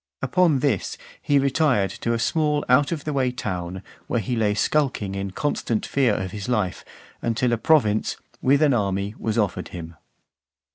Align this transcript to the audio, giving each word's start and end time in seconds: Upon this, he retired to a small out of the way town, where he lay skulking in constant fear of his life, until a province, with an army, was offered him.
Upon 0.23 0.61
this, 0.61 0.97
he 1.21 1.37
retired 1.37 1.91
to 1.91 2.13
a 2.13 2.17
small 2.17 2.65
out 2.67 2.91
of 2.91 3.03
the 3.03 3.13
way 3.13 3.29
town, 3.31 3.83
where 4.07 4.19
he 4.19 4.35
lay 4.35 4.55
skulking 4.55 5.13
in 5.13 5.29
constant 5.29 5.85
fear 5.85 6.15
of 6.15 6.31
his 6.31 6.49
life, 6.49 6.83
until 7.21 7.53
a 7.53 7.57
province, 7.59 8.17
with 8.41 8.63
an 8.63 8.73
army, 8.73 9.13
was 9.19 9.37
offered 9.37 9.67
him. 9.67 9.95